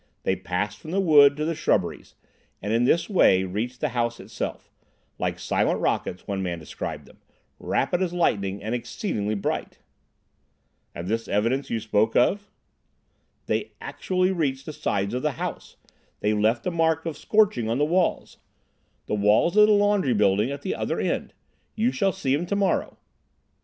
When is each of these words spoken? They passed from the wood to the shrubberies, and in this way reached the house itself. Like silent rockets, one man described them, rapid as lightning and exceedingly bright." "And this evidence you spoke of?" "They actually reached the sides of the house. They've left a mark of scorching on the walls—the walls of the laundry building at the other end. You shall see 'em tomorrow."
They 0.23 0.35
passed 0.35 0.79
from 0.79 0.89
the 0.89 0.99
wood 0.99 1.37
to 1.37 1.45
the 1.45 1.53
shrubberies, 1.53 2.15
and 2.59 2.73
in 2.73 2.85
this 2.85 3.07
way 3.07 3.43
reached 3.43 3.81
the 3.81 3.89
house 3.89 4.19
itself. 4.19 4.71
Like 5.19 5.37
silent 5.37 5.79
rockets, 5.79 6.25
one 6.27 6.41
man 6.41 6.57
described 6.57 7.05
them, 7.05 7.19
rapid 7.59 8.01
as 8.01 8.11
lightning 8.11 8.63
and 8.63 8.73
exceedingly 8.73 9.35
bright." 9.35 9.77
"And 10.95 11.07
this 11.07 11.27
evidence 11.27 11.69
you 11.69 11.79
spoke 11.79 12.15
of?" 12.15 12.49
"They 13.45 13.73
actually 13.79 14.31
reached 14.31 14.65
the 14.65 14.73
sides 14.73 15.13
of 15.13 15.21
the 15.21 15.33
house. 15.33 15.75
They've 16.21 16.35
left 16.35 16.65
a 16.65 16.71
mark 16.71 17.05
of 17.05 17.15
scorching 17.15 17.69
on 17.69 17.77
the 17.77 17.85
walls—the 17.85 19.13
walls 19.13 19.55
of 19.55 19.67
the 19.67 19.73
laundry 19.73 20.15
building 20.15 20.49
at 20.49 20.63
the 20.63 20.73
other 20.73 20.99
end. 20.99 21.31
You 21.75 21.91
shall 21.91 22.11
see 22.11 22.33
'em 22.33 22.47
tomorrow." 22.47 22.97